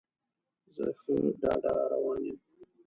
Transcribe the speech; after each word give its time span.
زه 0.75 0.85
ښه 0.99 1.13
ډاډه 1.41 1.73
روان 1.91 2.19
یم. 2.27 2.37